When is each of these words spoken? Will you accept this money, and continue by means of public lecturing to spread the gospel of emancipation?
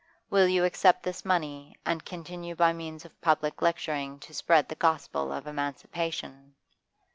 Will 0.31 0.47
you 0.47 0.65
accept 0.65 1.03
this 1.03 1.23
money, 1.23 1.75
and 1.85 2.03
continue 2.03 2.55
by 2.55 2.73
means 2.73 3.05
of 3.05 3.21
public 3.21 3.61
lecturing 3.61 4.17
to 4.21 4.33
spread 4.33 4.67
the 4.67 4.73
gospel 4.73 5.31
of 5.31 5.45
emancipation? 5.45 6.55